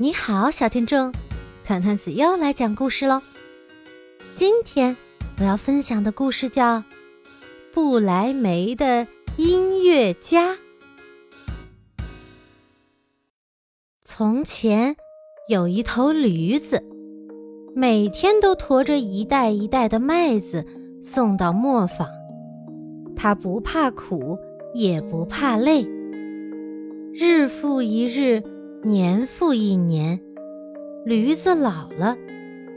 [0.00, 1.12] 你好，小听众，
[1.64, 3.20] 团团子又来讲故事喽。
[4.36, 4.96] 今天
[5.40, 6.76] 我要分享的故事叫
[7.74, 10.52] 《不来梅的音乐家》。
[14.04, 14.94] 从前
[15.48, 16.80] 有一头驴子，
[17.74, 20.64] 每天都驮着一袋一袋的麦子
[21.02, 22.08] 送到磨坊。
[23.16, 24.38] 它不怕苦，
[24.74, 25.84] 也不怕累，
[27.12, 28.40] 日复一日。
[28.84, 30.20] 年复一年，
[31.04, 32.16] 驴子老了，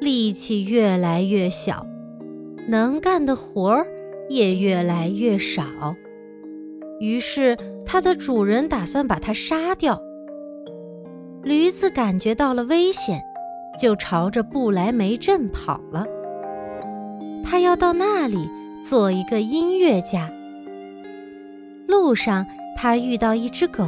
[0.00, 1.86] 力气越来越小，
[2.66, 3.86] 能干的活儿
[4.30, 5.62] 也越来越少。
[7.00, 10.00] 于是，它的主人打算把它杀掉。
[11.42, 13.20] 驴子感觉到了危险，
[13.78, 16.06] 就朝着不来梅镇跑了。
[17.44, 18.48] 他要到那里
[18.82, 20.30] 做一个音乐家。
[21.86, 23.84] 路上，他遇到一只狗。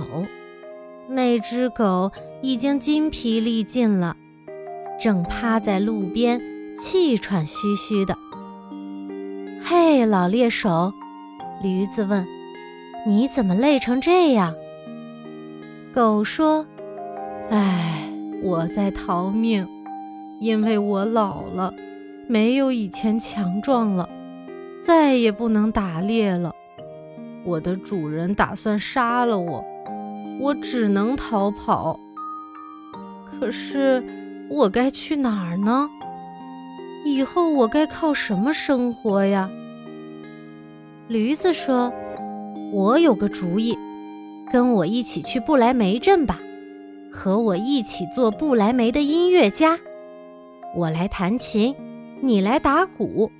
[1.14, 4.16] 那只狗已经筋疲力尽了，
[4.98, 6.41] 正趴在路边
[6.74, 8.16] 气喘吁吁的。
[9.62, 10.91] 嘿，老猎手，
[11.62, 12.27] 驴子问
[13.06, 14.54] ：“你怎么累成这样？”
[15.94, 16.66] 狗说
[17.50, 18.10] ：“哎，
[18.42, 19.69] 我在逃命，
[20.41, 21.74] 因为我老了，
[22.26, 24.08] 没有以前强壮了，
[24.80, 26.54] 再也不能打猎了。
[27.44, 29.62] 我的主人打算杀了我。”
[30.41, 31.98] 我只能逃跑，
[33.25, 34.02] 可是
[34.50, 35.88] 我该去哪儿呢？
[37.05, 39.48] 以后我该靠什么生活呀？
[41.08, 41.92] 驴子说
[42.72, 43.78] ：“我有个主意，
[44.53, 46.38] 跟我一起去不来梅镇吧，
[47.12, 49.78] 和我一起做不来梅的音乐家。
[50.75, 51.75] 我来弹琴，
[52.20, 53.30] 你来打鼓。”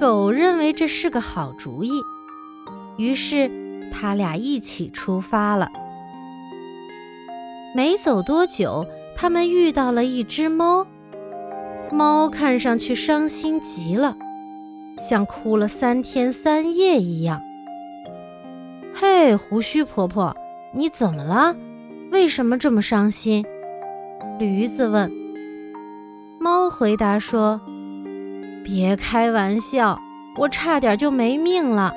[0.00, 1.90] 狗认为这是个好主意，
[2.96, 3.63] 于是。
[3.90, 5.68] 他俩一起出发了。
[7.74, 10.86] 没走多久，他们遇到了一只猫。
[11.90, 14.16] 猫看上去伤心极了，
[15.00, 17.40] 像哭了三天三夜一样。
[18.94, 20.36] 嘿，胡须婆婆，
[20.72, 21.54] 你怎么了？
[22.12, 23.44] 为什么这么伤心？
[24.38, 25.10] 驴子问。
[26.38, 27.60] 猫回答说
[28.64, 29.98] ：“别开玩笑，
[30.36, 31.92] 我差点就没命了。”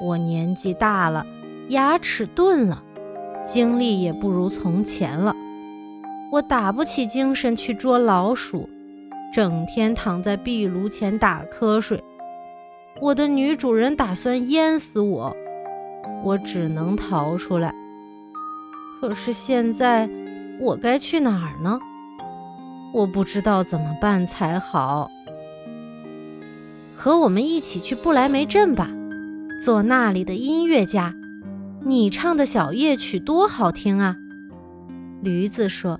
[0.00, 1.24] 我年纪大了，
[1.68, 2.82] 牙齿钝了，
[3.46, 5.34] 精力也不如从前了。
[6.30, 8.68] 我打不起精神去捉老鼠，
[9.32, 12.02] 整天躺在壁炉前打瞌睡。
[13.00, 15.34] 我的女主人打算淹死我，
[16.24, 17.72] 我只能逃出来。
[19.00, 20.08] 可是现在
[20.60, 21.78] 我该去哪儿呢？
[22.92, 25.10] 我不知道怎么办才好。
[26.94, 28.90] 和我们一起去不来梅镇吧。
[29.60, 31.14] 做那里的音乐家，
[31.84, 34.16] 你唱的小夜曲多好听啊！
[35.22, 35.98] 驴子说。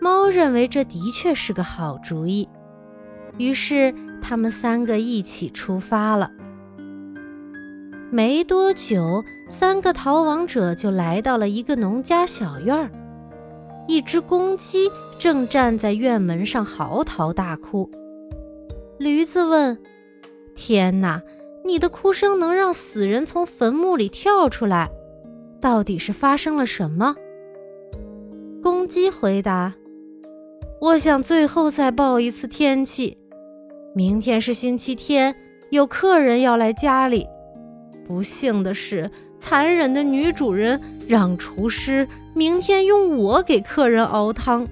[0.00, 2.48] 猫认为这的确是个好主意，
[3.38, 6.30] 于是他们三个一起出发了。
[8.10, 12.90] 没多久，三个逃亡者就来到了一个农家小院儿，
[13.86, 14.88] 一只公鸡
[15.18, 17.88] 正站在院门上嚎啕大哭。
[18.98, 19.78] 驴子问
[20.54, 21.22] ：“天哪！”
[21.64, 24.90] 你的哭声能让死人从坟墓里跳出来，
[25.60, 27.14] 到底是发生了什么？
[28.62, 29.72] 公鸡回答
[30.80, 33.16] ：“我想最后再报一次天气。
[33.94, 35.34] 明天是星期天，
[35.70, 37.26] 有客人要来家里。
[38.04, 44.66] 不幸的是，残忍的女主人让厨师明天用我给客人熬汤。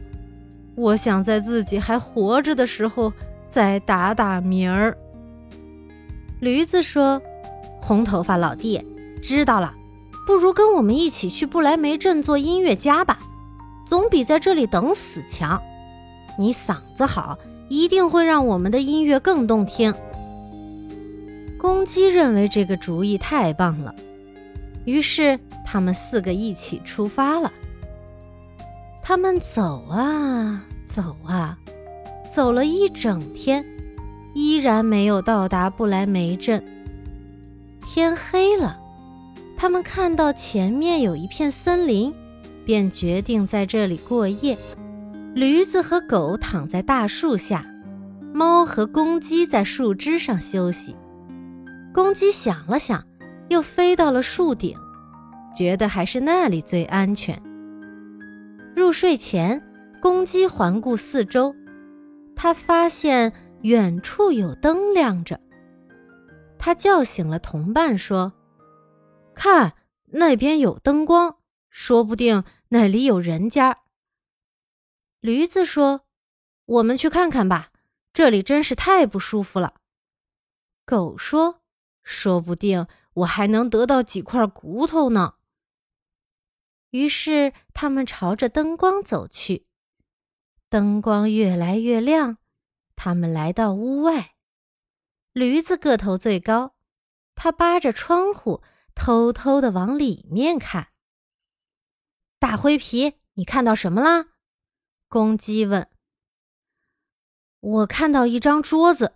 [0.77, 3.12] 我想在自己还活着的时候
[3.49, 4.97] 再打打鸣儿。”
[6.41, 7.21] 驴子说
[7.81, 8.83] ：“红头发老弟，
[9.23, 9.75] 知道了，
[10.27, 13.19] 不如跟我们一起去不来梅镇做音乐家吧，
[13.87, 15.61] 总比在这里等死强。
[16.39, 19.95] 你嗓子好，一定会让我们的音乐更动听。”
[21.61, 23.95] 公鸡认为这个主意太棒了，
[24.87, 27.53] 于是他们四个一起出发了。
[29.03, 31.59] 他们走啊走啊，
[32.33, 33.63] 走了一整天。
[34.34, 36.62] 依然没有到达不来梅镇。
[37.80, 38.78] 天黑了，
[39.56, 42.15] 他们看到前面有一片森林，
[42.65, 44.56] 便决定在这里过夜。
[45.34, 47.66] 驴子和狗躺在大树下，
[48.32, 50.94] 猫和公鸡在树枝上休息。
[51.92, 53.04] 公鸡想了想，
[53.48, 54.76] 又飞到了树顶，
[55.56, 57.41] 觉得还是那里最安全。
[58.76, 59.60] 入睡前，
[60.00, 61.54] 公鸡环顾四周，
[62.36, 63.33] 他发现。
[63.62, 65.41] 远处有灯亮着，
[66.59, 68.33] 他叫醒了同伴，说
[69.34, 69.74] ：“看，
[70.07, 73.83] 那边有灯光，说不定那里有人家。
[75.21, 76.07] 驴子说
[76.65, 77.71] ：“我们去看看吧，
[78.12, 79.74] 这里真是太不舒服了。”
[80.86, 81.60] 狗说
[82.03, 85.34] ：“说不定我还能得到几块骨头呢。”
[86.91, 89.66] 于是他们朝着灯光走去，
[90.68, 92.39] 灯光越来越亮，
[93.02, 94.34] 他们来到屋外。
[95.32, 96.74] 驴子个头最高，
[97.34, 98.62] 他扒着窗户，
[98.94, 100.88] 偷偷的往里面看。
[102.38, 104.26] 大灰皮，你看到什么啦？
[105.08, 105.88] 公鸡问
[107.60, 109.14] ：“我看到一张桌子，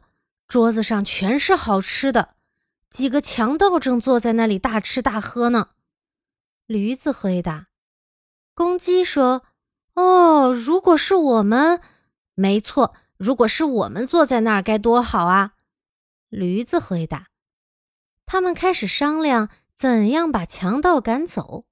[0.49, 2.37] 桌子上全是好吃的，
[2.89, 5.73] 几个强盗正坐在那里大吃大喝呢。”
[6.65, 7.67] 驴子回答。
[8.55, 9.45] 公鸡说
[9.93, 11.83] ：“哦，如果是我们，
[12.33, 15.55] 没错，如果是我们坐在那儿该多好啊！”
[16.31, 17.29] 驴子回答。
[18.27, 21.67] 他们开始商量怎样把强盗赶走。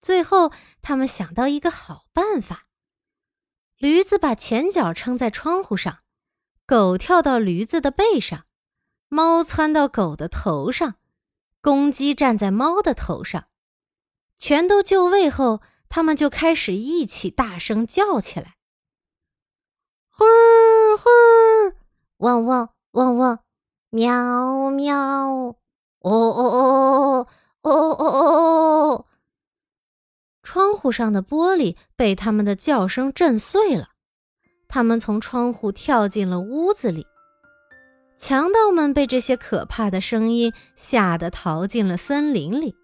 [0.00, 0.52] 最后，
[0.82, 2.66] 他们想到一个好办法。
[3.78, 6.00] 驴子把前脚撑在窗户上，
[6.66, 8.46] 狗跳到驴子的背上，
[9.08, 10.96] 猫窜到狗的头上，
[11.60, 13.48] 公鸡站在猫的头上。
[14.36, 18.56] 全都就位后，他们就开始一起大声叫起来
[20.10, 21.76] ：“呼儿呼儿，
[22.22, 23.38] 汪汪汪汪，
[23.90, 25.56] 喵喵，哦
[26.02, 27.28] 哦哦哦
[27.62, 29.06] 哦哦哦哦。”
[30.44, 33.88] 窗户上的玻璃被他们的叫声震碎了，
[34.68, 37.04] 他们从窗户跳进了屋子里。
[38.16, 42.76] 强盗们被这些可怕的声音吓得逃进了森林里，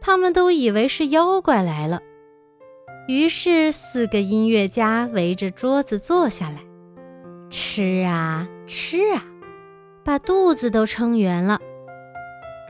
[0.00, 2.00] 他们都以为是妖怪来了。
[3.06, 6.64] 于是，四个音乐家围着桌子坐下来，
[7.48, 9.24] 吃啊吃啊，
[10.04, 11.60] 把肚子都撑圆了。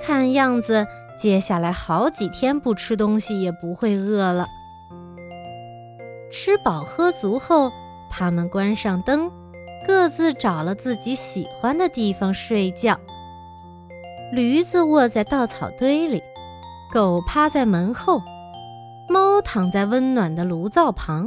[0.05, 0.87] 看样子。
[1.19, 4.47] 接下来好几天不吃东西也不会饿了。
[6.31, 7.73] 吃饱喝足后，
[8.11, 9.33] 他们关上灯，
[9.87, 13.01] 各自找了自己喜欢的地方睡觉。
[14.31, 16.23] 驴子卧在稻草堆里，
[16.93, 18.21] 狗趴在门后，
[19.09, 21.27] 猫躺在温暖的炉灶旁，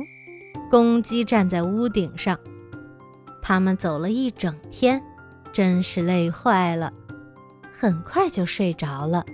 [0.69, 2.37] 公鸡站在屋顶上。
[3.49, 5.01] 他们走了一整天，
[5.51, 6.93] 真是累坏了，
[7.73, 9.25] 很快就睡着了。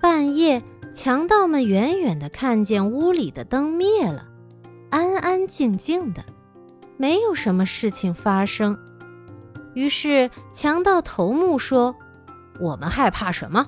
[0.00, 0.62] 半夜，
[0.94, 4.28] 强盗们远远地看见屋里的灯灭了，
[4.88, 6.24] 安安静静的，
[6.96, 8.78] 没有什么事情发生。
[9.74, 11.92] 于是，强盗头目说
[12.60, 13.66] ：“我们害怕什么？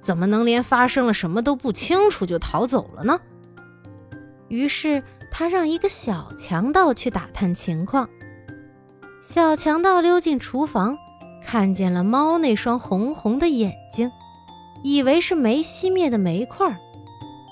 [0.00, 3.20] 怎么能连发生了什么都不清楚就逃走了呢？”
[4.46, 8.08] 于是，他让一个小强盗去打探情况。
[9.22, 10.98] 小强盗溜进厨房，
[11.42, 14.10] 看见了猫那双红红的眼睛。
[14.82, 16.74] 以为是没熄灭的煤块，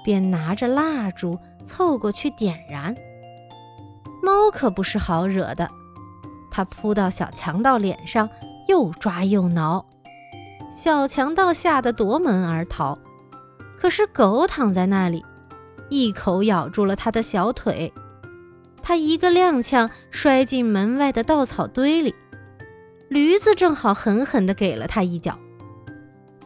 [0.03, 2.95] 便拿着蜡烛凑过去点燃。
[4.23, 5.69] 猫可不是好惹的，
[6.51, 8.29] 它扑到小强盗脸上，
[8.67, 9.85] 又抓又挠。
[10.75, 12.99] 小强盗吓得夺门而逃。
[13.79, 15.23] 可是狗躺在那里，
[15.91, 17.93] 一口咬住了他的小腿，
[18.89, 22.15] 他一个踉跄摔进门外的稻草堆里。
[23.11, 25.39] 驴子正好狠狠地给了他一脚，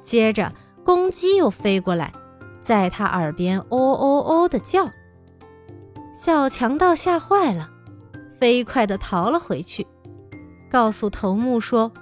[0.03, 0.53] 接着。
[0.85, 2.13] 公鸡又飞过来，
[2.61, 4.91] 在他耳边“哦哦哦”的叫。
[6.19, 7.71] 小强盗吓坏了，
[8.41, 9.87] 飞快地逃了回去，
[10.69, 11.93] 告诉头目说：“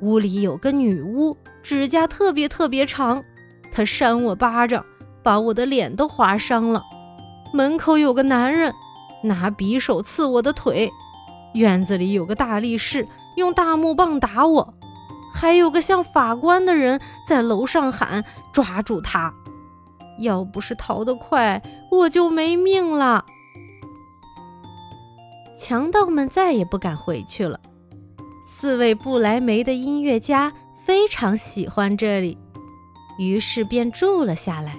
[0.00, 3.24] 屋里有个女巫，指甲特别特别长，
[3.72, 4.86] 她扇我巴掌，
[5.24, 6.80] 把我的脸都划伤了。
[7.52, 8.72] 门口有个男人，
[9.24, 10.90] 拿匕首刺我的腿。
[11.54, 14.74] 院子里有个大力士，用大木棒打我。”
[15.34, 19.34] 还有个像法官的人在楼上喊：“抓住他！”
[20.20, 23.24] 要不是逃得快，我就没命了。
[25.58, 27.58] 强盗们再也不敢回去了。
[28.46, 30.52] 四位不来梅的音乐家
[30.84, 32.38] 非常喜欢这里，
[33.18, 34.76] 于是便住了下来，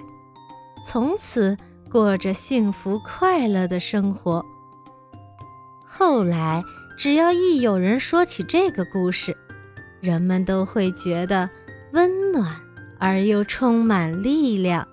[0.86, 1.56] 从此
[1.90, 4.44] 过着幸福快乐的生活。
[5.84, 6.62] 后来，
[6.96, 9.36] 只要一有人说起这个故事，
[10.00, 11.48] 人们都会觉得
[11.92, 12.54] 温暖
[12.98, 14.86] 而又充满力量。